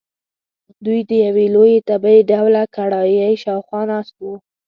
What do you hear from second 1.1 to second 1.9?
یوې لویې